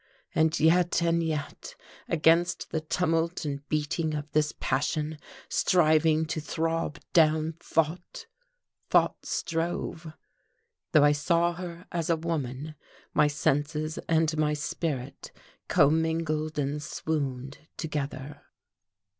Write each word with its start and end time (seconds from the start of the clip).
And 0.33 0.59
yet 0.59 1.03
and 1.03 1.21
yet 1.23 1.75
against 2.09 2.71
the 2.71 2.81
tumult 2.81 3.45
and 3.45 3.69
beating 3.69 4.15
of 4.15 4.31
this 4.31 4.51
passion 4.59 5.19
striving 5.47 6.25
to 6.25 6.41
throb 6.41 6.97
down 7.13 7.53
thought, 7.59 8.25
thought 8.89 9.27
strove. 9.27 10.11
Though 10.93 11.03
I 11.03 11.11
saw 11.11 11.53
her 11.53 11.85
as 11.91 12.09
a 12.09 12.15
woman, 12.17 12.73
my 13.13 13.27
senses 13.27 13.99
and 14.09 14.35
my 14.39 14.53
spirit 14.55 15.31
commingled 15.67 16.57
and 16.57 16.81
swooned 16.81 17.59
together. 17.77 18.41